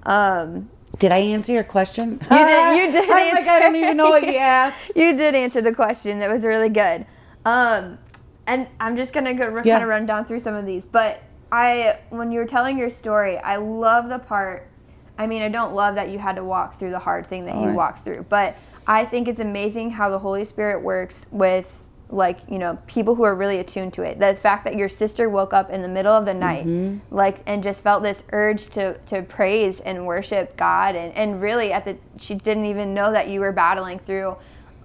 [0.02, 2.18] um did I answer your question?
[2.30, 2.76] You did.
[2.78, 3.10] You did.
[3.10, 4.92] I'm like I don't even know what you asked.
[4.96, 6.20] you did answer the question.
[6.20, 7.04] That was really good.
[7.44, 7.98] Um,
[8.46, 9.74] and I'm just gonna go, yeah.
[9.74, 10.86] kind of run down through some of these.
[10.86, 14.68] But I, when you were telling your story, I love the part.
[15.18, 17.54] I mean, I don't love that you had to walk through the hard thing that
[17.54, 17.76] All you right.
[17.76, 18.56] walked through, but
[18.86, 23.24] I think it's amazing how the Holy Spirit works with like you know people who
[23.24, 26.12] are really attuned to it the fact that your sister woke up in the middle
[26.12, 26.98] of the night mm-hmm.
[27.14, 31.72] like and just felt this urge to to praise and worship god and and really
[31.72, 34.36] at the she didn't even know that you were battling through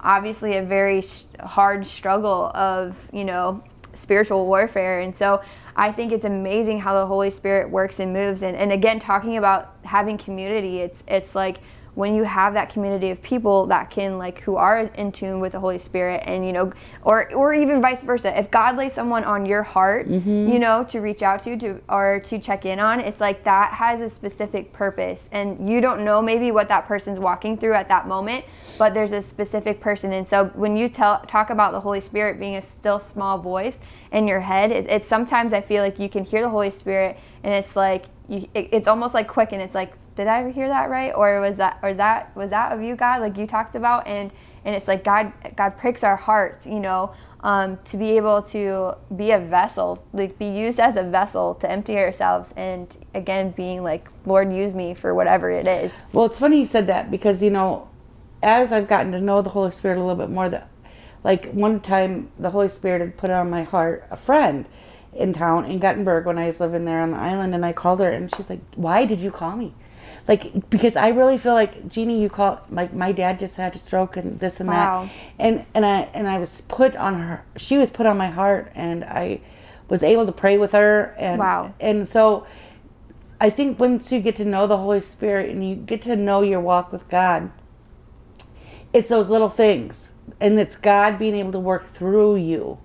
[0.01, 4.99] obviously a very sh- hard struggle of you know spiritual warfare.
[5.01, 5.41] And so
[5.73, 8.43] i think it's amazing how the holy spirit works and moves.
[8.43, 11.59] And, and again talking about having community it's it's like
[11.93, 15.51] when you have that community of people that can like who are in tune with
[15.51, 16.71] the holy spirit and you know
[17.03, 20.49] or or even vice versa if god lays someone on your heart mm-hmm.
[20.49, 23.73] you know to reach out to to or to check in on it's like that
[23.73, 27.87] has a specific purpose and you don't know maybe what that person's walking through at
[27.89, 28.45] that moment
[28.77, 32.39] but there's a specific person and so when you tell talk about the holy spirit
[32.39, 33.79] being a still small voice
[34.13, 37.17] in your head it, it's sometimes i feel like you can hear the holy spirit
[37.43, 40.67] and it's like you, it, it's almost like quick and it's like did I hear
[40.67, 41.11] that right?
[41.15, 44.07] Or was that or that was that of you, God, like you talked about?
[44.07, 44.31] And
[44.65, 48.95] and it's like God God pricks our hearts, you know, um, to be able to
[49.15, 53.83] be a vessel, like be used as a vessel to empty ourselves, and again being
[53.83, 56.05] like, Lord, use me for whatever it is.
[56.13, 57.89] Well, it's funny you said that because you know,
[58.43, 60.69] as I've gotten to know the Holy Spirit a little bit more, that
[61.23, 64.65] like one time the Holy Spirit had put on my heart a friend
[65.13, 67.99] in town in Guttenberg when I was living there on the island, and I called
[67.99, 69.73] her, and she's like, "Why did you call me?"
[70.27, 73.79] Like because I really feel like Jeannie, you call like my dad just had a
[73.79, 75.05] stroke and this and wow.
[75.05, 77.43] that, and and I and I was put on her.
[77.57, 79.41] She was put on my heart, and I
[79.89, 81.73] was able to pray with her, and wow.
[81.79, 82.45] and so
[83.39, 86.41] I think once you get to know the Holy Spirit and you get to know
[86.41, 87.51] your walk with God,
[88.93, 92.77] it's those little things, and it's God being able to work through you.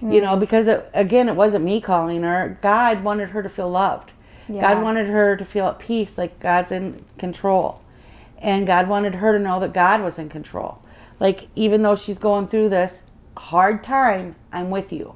[0.00, 0.14] Mm.
[0.14, 0.40] You know, mm-hmm.
[0.40, 2.58] because it, again, it wasn't me calling her.
[2.62, 4.12] God wanted her to feel loved
[4.48, 4.60] yeah.
[4.60, 7.80] God wanted her to feel at peace, like God's in control.
[8.38, 10.82] And God wanted her to know that God was in control.
[11.18, 13.02] Like, even though she's going through this
[13.36, 15.14] hard time, I'm with you.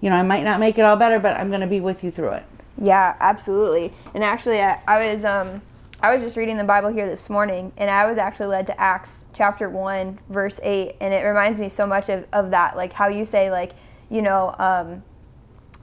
[0.00, 2.02] You know, I might not make it all better, but I'm going to be with
[2.02, 2.44] you through it.
[2.80, 3.92] Yeah, absolutely.
[4.14, 5.62] And actually, I, I was um,
[6.00, 8.80] I was just reading the Bible here this morning, and I was actually led to
[8.80, 12.92] Acts chapter one, verse eight, and it reminds me so much of, of that, like
[12.92, 13.72] how you say, like
[14.08, 15.02] you know, um,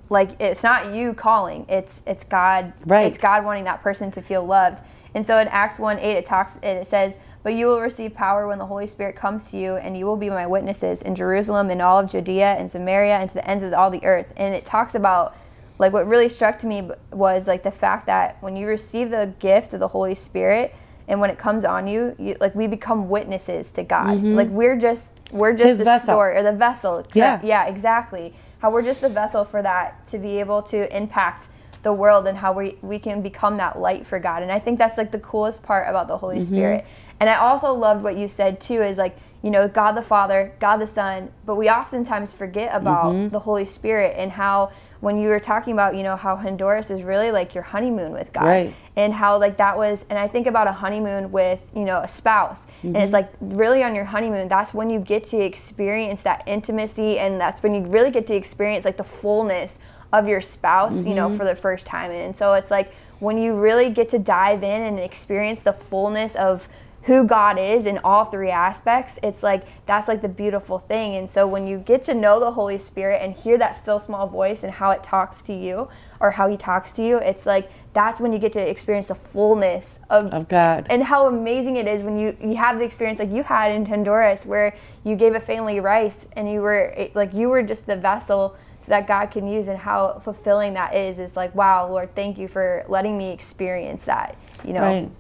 [0.09, 3.07] like it's not you calling it's it's god right.
[3.07, 4.83] it's god wanting that person to feel loved.
[5.13, 8.47] And so in acts 1 8 it talks it says but you will receive power
[8.47, 11.69] when the holy spirit comes to you and you will be my witnesses in jerusalem
[11.69, 14.33] and all of judea and samaria and to the ends of all the earth.
[14.35, 15.37] And it talks about
[15.77, 19.33] like what really struck to me was like the fact that when you receive the
[19.39, 20.75] gift of the holy spirit
[21.07, 24.17] and when it comes on you, you like we become witnesses to god.
[24.17, 24.35] Mm-hmm.
[24.35, 26.07] like we're just we're just His the vessel.
[26.07, 27.39] story or the vessel yeah.
[27.43, 31.47] Yeah exactly how we're just the vessel for that to be able to impact
[31.83, 34.41] the world and how we, we can become that light for God.
[34.41, 36.47] And I think that's like the coolest part about the Holy mm-hmm.
[36.47, 36.85] Spirit.
[37.19, 40.53] And I also loved what you said too is like, you know, God the Father,
[40.59, 43.29] God the Son, but we oftentimes forget about Mm-hmm.
[43.29, 44.71] the Holy Spirit and how
[45.05, 48.33] when you were talking about, you know, how Honduras is really like your honeymoon with
[48.33, 48.73] God Right.
[48.95, 52.07] and how like that was and i think about a honeymoon with you know a
[52.07, 53.03] spouse and Mm-hmm.
[53.03, 57.39] it's like really on your honeymoon that's when you get to experience that intimacy and
[57.39, 59.77] that's when you really get to experience like the fullness
[60.11, 61.37] of your spouse you know Mm-hmm.
[61.37, 64.81] for the first time and so it's like when you really get to dive in
[64.89, 66.67] and experience the fullness of
[67.05, 71.15] who God is in all three aspects, it's like that's like the beautiful thing.
[71.15, 74.25] And so when you get to know the Holy Spirit and hear that still small
[74.27, 75.87] voice and how it talks to you
[76.19, 79.15] or how he talks to you, it's like that's when you get to experience the
[79.15, 80.87] fullness of, Of God.
[80.89, 83.85] and how amazing it is when you you have the experience like you had in
[83.85, 87.95] Honduras where you gave a family rice and you were like you were just the
[87.95, 88.55] vessel
[88.87, 91.19] that God can use and how fulfilling that is.
[91.19, 94.35] It's like wow, Lord, thank you for letting me experience that.
[94.63, 95.11] You know, Right.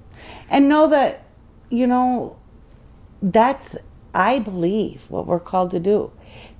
[0.49, 1.24] And know that,
[1.69, 2.37] you know,
[3.21, 3.75] that's,
[4.13, 6.11] I believe, what we're called to do.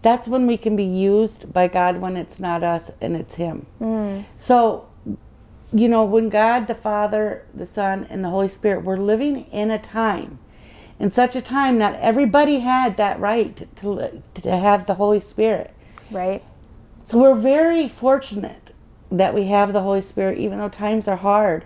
[0.02, 3.66] That's when we can be used by God when it's not us and it's Him.
[3.82, 4.26] Mm.
[4.38, 4.88] So,
[5.74, 9.72] you know, when God, the Father, the Son, and the Holy Spirit, we're living in
[9.72, 10.40] a time,
[11.00, 15.74] in such a time, not everybody had that right to, to have the Holy Spirit.
[16.12, 16.44] right?
[17.04, 18.72] So we're very fortunate
[19.12, 21.66] that we have the Holy Spirit, even though times are hard.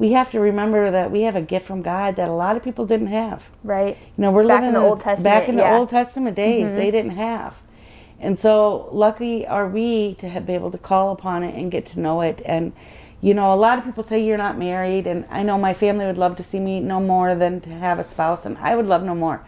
[0.00, 2.62] We have to remember that we have a gift from God that a lot of
[2.62, 3.44] people didn't have.
[3.62, 3.98] Right.
[4.16, 5.68] You know, we're Back living in the Old Testament, Back in the yeah.
[5.68, 5.78] Mm-hmm.
[5.78, 7.56] Old Testament days, they didn't have.
[8.18, 11.84] And so lucky are we to have, be able to call upon it and get
[11.86, 12.40] to know it.
[12.46, 12.72] And,
[13.20, 15.06] you know, a lot of people say you're not married.
[15.06, 17.98] And I know my family would love to see me no more than to have
[17.98, 18.46] a spouse.
[18.46, 19.44] And I would love no more.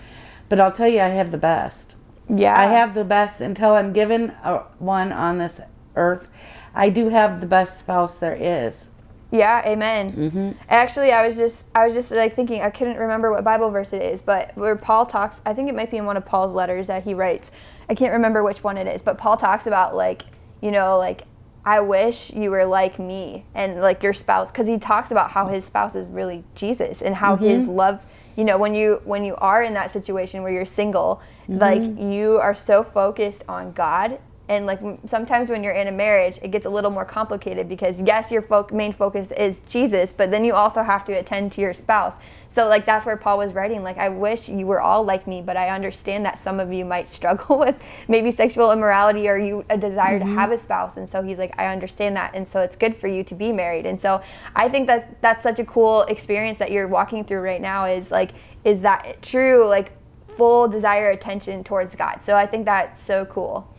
[0.51, 1.95] But I'll tell you, I have the best.
[2.29, 2.61] Yeah.
[2.61, 5.63] I have the best until I'm given a, one on this
[5.97, 6.29] earth.
[6.75, 8.89] I do have the best spouse there is.
[9.33, 10.13] Yeah, amen.
[10.13, 10.51] Mm-hmm.
[10.69, 13.95] Actually, I was just I was just like thinking I couldn't remember what Bible verse
[13.95, 16.55] it is, but where Paul talks, I think it might be in one of Paul's
[16.55, 17.51] letters that he writes.
[17.89, 20.25] I can't remember which one it is, but Paul talks about like
[20.61, 21.23] you know like
[21.65, 25.47] I wish you were like me and like your spouse because he talks about how
[25.47, 28.05] his spouse is really Jesus and how his love.
[28.37, 32.39] You know, when you when you are in that situation where you're single, like you
[32.39, 34.19] are so focused on God
[34.53, 38.01] and like sometimes when you're in a marriage it gets a little more complicated because
[38.03, 41.61] yes your fo- main focus is jesus but then you also have to attend to
[41.61, 42.21] your spouse.
[42.51, 45.41] So like that's where paul was writing like i wish you were all like me
[45.41, 49.65] but i understand that some of you might struggle with maybe sexual immorality or you
[49.71, 50.37] a desire to mm-hmm.
[50.37, 50.99] have a spouse.
[50.99, 53.53] And so he's like i understand that and so it's good for you to be
[53.53, 53.87] married.
[53.87, 54.23] And so
[54.55, 58.11] i think that that's such a cool experience that you're walking through right now is
[58.11, 58.33] like
[58.65, 59.93] is that true like
[60.29, 62.23] full desire attention towards god.
[62.23, 63.73] So i think that's so cool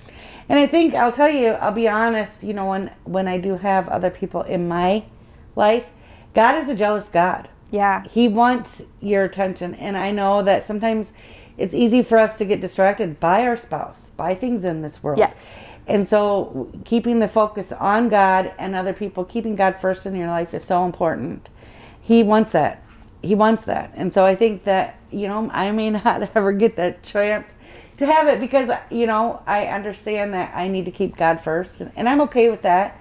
[0.50, 3.58] And I think I'll tell you, I'll be honest, you know, when when I do
[3.58, 5.04] have other people in my
[5.56, 5.88] life,
[6.34, 7.50] God is a jealous God.
[7.72, 9.76] yeah He wants your attention.
[9.76, 11.14] And I know that sometimes
[11.58, 15.20] it's easy for us to get distracted by our spouse, by things in this world.
[15.20, 15.60] Yes.
[15.86, 20.28] And so keeping the focus on God and other people, keeping God first in your
[20.28, 21.50] life is so important.
[22.02, 22.84] He wants that.
[23.22, 23.92] He wants that.
[23.96, 27.54] And so I think that, you know, I may not ever get that chance
[27.98, 31.80] to have it because, you know, I understand that I need to keep God first.
[31.80, 33.00] And, and I'm okay with that.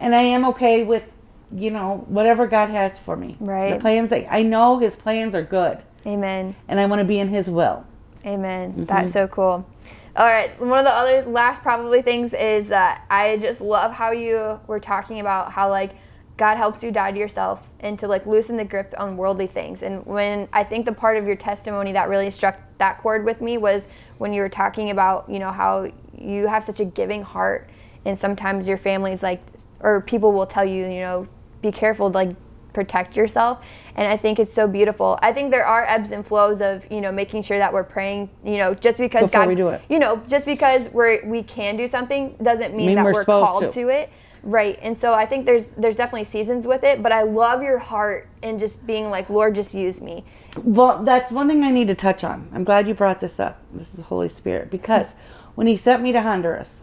[0.00, 1.04] And I am okay with,
[1.52, 3.36] you know, whatever God has for me.
[3.40, 3.74] Right.
[3.74, 7.18] The plans that I know his plans are good amen and I want to be
[7.18, 7.84] in his will.
[8.24, 8.72] Amen.
[8.72, 8.84] Mm-hmm.
[8.84, 9.66] That's so cool.
[10.14, 10.58] All right.
[10.60, 14.80] One of the other last probably things is that I just love how you were
[14.80, 15.96] talking about how like
[16.36, 19.82] God helps you die to yourself and to like loosen the grip on worldly things.
[19.82, 23.40] And when I think the part of your testimony that really struck that chord with
[23.40, 23.86] me was
[24.22, 27.68] when you were talking about, you know, how you have such a giving heart
[28.04, 29.42] and sometimes your family's like
[29.80, 31.26] or people will tell you, you know,
[31.60, 32.36] be careful to like
[32.72, 33.62] protect yourself
[33.96, 37.02] and i think it's so beautiful i think there are ebbs and flows of you
[37.02, 39.82] know making sure that we're praying you know just because Before god we do it.
[39.90, 43.24] you know just because we're we can do something doesn't mean, Mean that we're we're,
[43.26, 43.70] called to.
[43.72, 43.88] to.
[43.90, 44.08] it
[44.42, 47.78] right and so i think there's there's definitely seasons with it but i love your
[47.78, 50.24] heart and just being like lord just use me
[50.56, 52.48] Well, that's one thing I need to touch on.
[52.52, 53.62] I'm glad you brought this up.
[53.72, 54.70] This is the Holy Spirit.
[54.70, 55.14] Because
[55.54, 56.82] when he sent me to Honduras,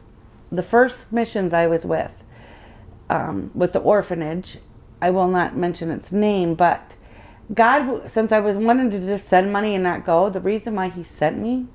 [0.51, 2.11] the first missions I was with,
[3.09, 4.57] um, with the orphanage,
[5.01, 6.95] I will not mention its name, but
[7.53, 10.89] God, since I was wanting to just send money and not go, the reason why
[10.89, 11.67] he sent me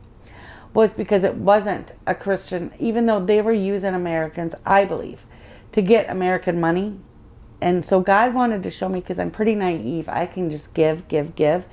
[0.73, 5.25] was because it wasn't a Christian, even though they were using Americans, I believe,
[5.73, 6.99] to get American money.
[7.65, 10.07] And so God wanted to show me because I'm pretty naive.
[10.07, 11.65] I can just give, give, give.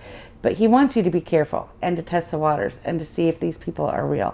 [0.41, 3.27] But He wants you to be careful and to test the waters and to see
[3.27, 4.33] if these people are real.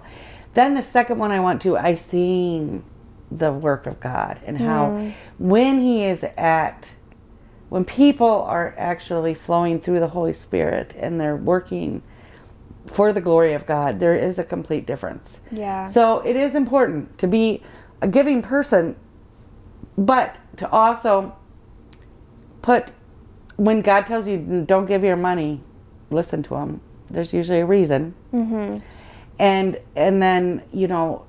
[0.54, 2.84] Then the second one I went to, I seen
[3.32, 5.10] the work of God and how hmm.
[5.40, 6.92] when He is at
[7.70, 12.04] when people are actually flowing through the Holy Spirit and they're working
[12.86, 15.40] for the glory of God, there is a complete difference.
[15.52, 15.88] Yeah.
[15.88, 17.64] So it is important to be
[18.00, 18.96] a giving person,
[19.98, 21.36] but to also
[22.68, 22.92] put,
[23.56, 24.38] when God tells you
[24.68, 25.62] don't give your money,
[26.12, 26.82] listen to Him.
[27.10, 28.14] There's usually a reason.
[28.34, 28.80] Mm-hmm.
[29.40, 31.26] And and then you know,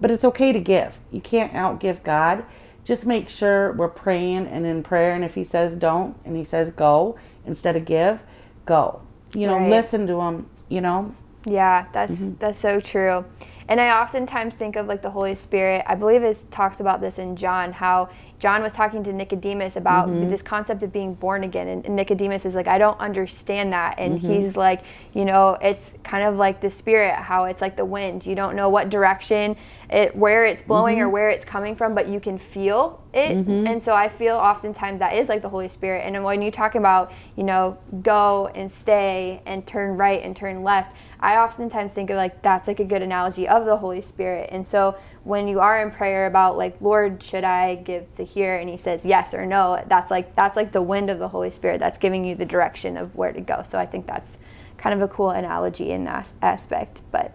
[0.00, 0.98] but it's okay to give.
[1.12, 2.44] You can't outgive God.
[2.82, 5.12] Just make sure we're praying and in prayer.
[5.14, 8.22] And if He says don't, and He says go instead of give,
[8.64, 9.02] go.
[9.34, 9.68] You know, Right.
[9.70, 10.46] listen to Him.
[10.70, 11.14] You know,
[11.44, 12.38] Yeah, that's Mm-hmm.
[12.38, 13.24] that's so true.
[13.68, 15.84] And I oftentimes think of like the Holy Spirit.
[15.86, 18.08] I believe it talks about this in John, how
[18.40, 20.30] John was talking to Nicodemus about Mm-hmm.
[20.30, 21.68] this concept of being born again.
[21.68, 23.98] And, and Nicodemus is like, I don't understand that.
[23.98, 24.32] And Mm-hmm.
[24.32, 24.82] he's like,
[25.14, 28.24] you know, it's kind of like the spirit, how it's like the wind.
[28.26, 29.56] You don't know what direction
[29.90, 31.04] it where it's blowing Mm-hmm.
[31.04, 33.32] or where it's coming from, but you can feel it.
[33.32, 36.06] And so I feel oftentimes that is like the Holy Spirit.
[36.06, 40.62] And when you talk about, you know, go and stay and turn right and turn
[40.62, 44.48] left, I oftentimes think of like that's like a good analogy of the Holy Spirit.
[44.52, 48.56] And so when you are in prayer about like, Lord, should I give to here?
[48.56, 51.50] And he says yes or no, that's like that's like the wind of the Holy
[51.50, 53.62] Spirit that's giving you the direction of where to go.
[53.62, 54.38] So I think that's
[54.78, 57.02] kind of a cool analogy in that aspect.
[57.10, 57.34] But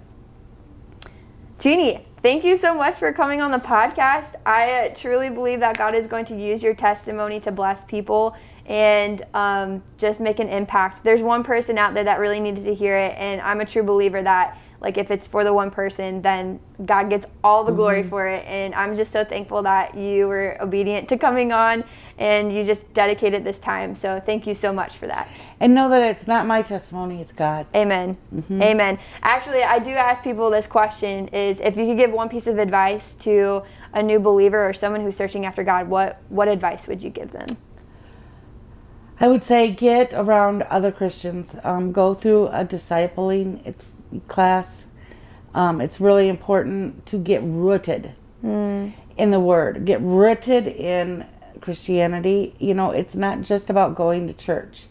[1.59, 4.35] Jeannie, thank you so much for coming on the podcast.
[4.45, 8.35] I uh, truly believe that God is going to use your testimony to bless people
[8.65, 11.03] and um, just make an impact.
[11.03, 13.83] There's one person out there that really needed to hear it, and I'm a true
[13.83, 18.01] believer that like if it's for the one person, then God gets all the glory
[18.01, 18.09] mm-hmm.
[18.09, 18.45] for it.
[18.45, 21.83] And I'm just so thankful that you were obedient to coming on
[22.17, 23.95] and you just dedicated this time.
[23.95, 25.27] So thank you so much for that.
[25.59, 27.65] and know that it's not my testimony; it's God.
[27.75, 28.17] Amen.
[28.33, 28.61] Mm-hmm.
[28.61, 28.99] Amen.
[29.21, 32.57] Actually, I do ask people this question is if you could give one piece of
[32.57, 33.63] advice to
[33.93, 37.31] a new believer or someone who's searching after God, what what advice would you give
[37.31, 37.47] them?
[39.19, 41.55] I would say get around other Christians.
[41.63, 43.91] Um, go through a discipling it's
[44.27, 44.83] class.
[45.53, 48.11] Um, it's really important to get rooted
[48.43, 48.93] in
[49.31, 49.85] the Word.
[49.85, 51.25] Get rooted in
[51.61, 52.55] Christianity.
[52.59, 54.87] You know, it's not just about going to church.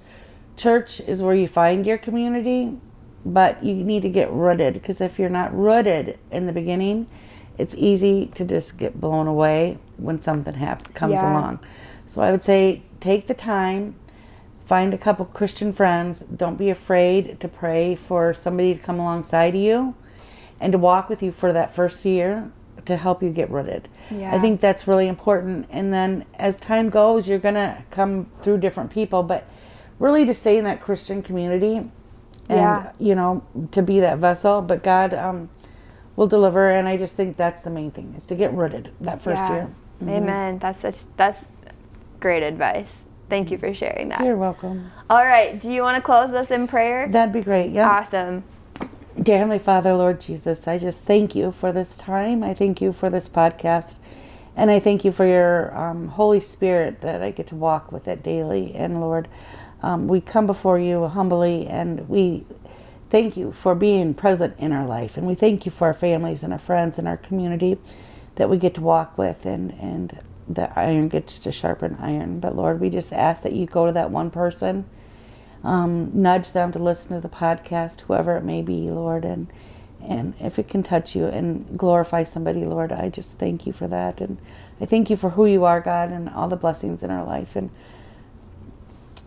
[0.56, 2.78] Church is where you find your community,
[3.26, 7.06] but you need to get rooted because if you're not rooted in the beginning,
[7.58, 11.30] it's easy to just get blown away when something hap- comes Yeah.
[11.32, 11.58] along.
[12.06, 13.94] So I would say take the time,
[14.64, 16.20] find a couple Christian friends.
[16.20, 19.94] Don't be afraid to pray for somebody to come alongside of you
[20.60, 22.50] and to walk with you for that first year
[22.86, 23.88] to help you get rooted.
[24.10, 24.34] Yeah.
[24.34, 25.66] I think that's really important.
[25.70, 29.46] And then as time goes, you're going to come through different people, but
[29.98, 31.92] really to stay in that Christian community and,
[32.48, 32.92] Yeah.
[32.98, 33.42] you know,
[33.72, 34.60] to be that vessel.
[34.60, 35.48] But God um,
[36.16, 36.70] will deliver.
[36.70, 39.52] And I just think that's the main thing is to get rooted that first Yeah.
[39.52, 39.68] year.
[40.00, 40.08] Mm-hmm.
[40.10, 40.58] Amen.
[40.58, 41.44] That's such that's
[42.20, 43.04] great advice.
[43.28, 44.24] Thank you for sharing that.
[44.24, 44.90] You're welcome.
[45.10, 45.58] All right.
[45.58, 47.08] Do you want to close us in prayer?
[47.08, 47.72] That'd be great.
[47.72, 47.88] Yeah.
[47.88, 48.44] Awesome.
[49.20, 52.42] Dear Heavenly Father, Lord Jesus, I just thank you for this time.
[52.42, 53.96] I thank you for this podcast.
[54.56, 58.06] And I thank you for your um, Holy Spirit that I get to walk with
[58.06, 58.74] it daily.
[58.74, 59.28] And Lord,
[59.82, 62.44] um, we come before you humbly and we
[63.10, 65.16] thank you for being present in our life.
[65.16, 67.78] And we thank you for our families and our friends and our community
[68.36, 70.18] that we get to walk with and, and
[70.48, 72.40] that iron gets to sharpen iron.
[72.40, 74.84] But Lord, we just ask that you go to that one person
[75.64, 79.48] um, nudge them to listen to the podcast, whoever it may be, Lord, and
[80.06, 83.88] and if it can touch you and glorify somebody, Lord, I just thank you for
[83.88, 84.36] that, and
[84.78, 87.56] I thank you for who you are, God, and all the blessings in our life,
[87.56, 87.70] and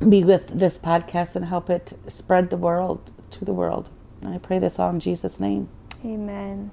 [0.07, 3.89] be with this podcast and help it spread the world to the world.
[4.21, 5.69] And I pray this all in Jesus' name.
[6.05, 6.69] Amen.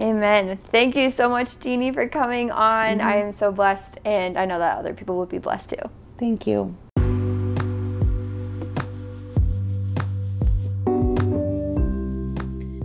[0.00, 0.56] Amen.
[0.56, 3.00] Thank you so much, Jeannie, for coming on.
[3.00, 3.26] I mm-hmm.
[3.26, 5.90] am so blessed, and I know that other people will be blessed too.
[6.18, 6.76] Thank you.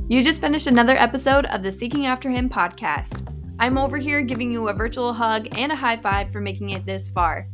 [0.07, 3.25] You just finished another episode of the Seeking After Him podcast.
[3.59, 6.85] I'm over here giving you a virtual hug and a high five for making it
[6.85, 7.47] this far.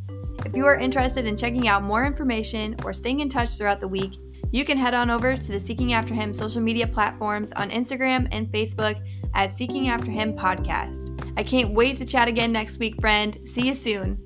[0.44, 3.88] If you are interested in checking out more information or staying in touch throughout the
[3.88, 4.16] week,
[4.52, 8.28] you can head on over to the Seeking After Him social media platforms on Instagram
[8.32, 9.00] and Facebook
[9.36, 11.12] at Seeking After Him Podcast.
[11.36, 13.38] I can't wait to chat again next week, friend.
[13.44, 14.25] See you soon.